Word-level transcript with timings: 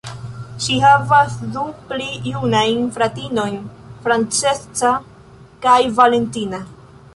Ŝi 0.67 0.77
havas 0.83 1.35
du 1.57 1.65
pli 1.91 2.07
junajn 2.29 2.89
fratinojn, 2.97 3.61
Francesca 4.07 4.97
kaj 5.69 5.79
Valentina. 6.01 6.65